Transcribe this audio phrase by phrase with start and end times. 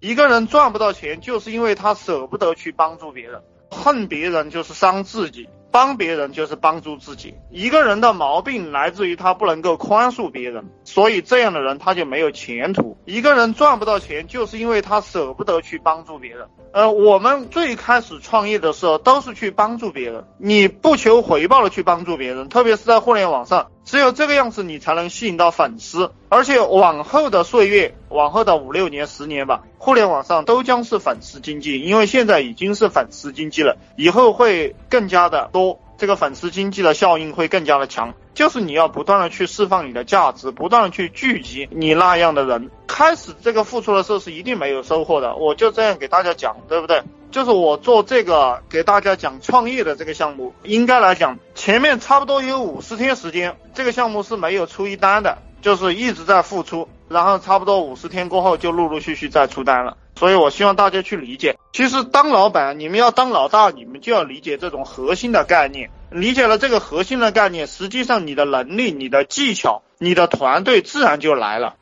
[0.00, 3.42] 一个人赚不到钱，就是因为他舍不得去帮助别人。
[3.70, 7.34] 恨别人就是伤自己，帮别人就是帮助自己。
[7.50, 12.96] 一个人的毛病来自于他不能够宽恕别人，所以这样的人他就没有前途。
[13.04, 16.48] 一个人赚不到钱，就是因为他舍不得去帮助别人。
[16.72, 26.10] 呃，我们最开始创业的时候都是去帮助别人，你不求回报的去帮助别人，特别是在互联网上，只有这个样子你才能吸引到粉丝。
[26.28, 38.14] 而且往后的岁月，往后的五六年、十年吧，互联网上都将是粉丝经济，因为现在已经是粉丝经济了，以后会更加的多，这个粉丝经济的效应会更加的强。
[38.32, 42.70] 就是你要不断的去释放你的价值，不断的去聚集你那样的人。
[42.86, 47.02] 开始这个付出的时候是一定没有收获的，我就这样给大家讲，对不对？
[47.30, 59.98] 就是我做这个给大家讲创业的这个项目，应该来讲前面差不多有五十天时间，这个项目是没有出一单的，就是一直在付出，然后差不多五十天过后就陆陆续续在出单了。
[60.16, 65.90] 所以我希望大家去理解，其实当老板，你们要当老大，你们就要理解这种核心的概念。
[66.10, 71.76] 理解了这个核心的概念，实际上你的能力、你的技巧、你的团队自然就来了。